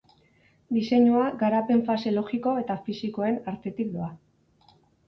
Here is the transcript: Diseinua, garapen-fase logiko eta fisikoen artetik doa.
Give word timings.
Diseinua, 0.77 1.27
garapen-fase 1.43 2.15
logiko 2.17 2.57
eta 2.65 2.81
fisikoen 2.89 3.41
artetik 3.55 3.97
doa. 3.99 4.15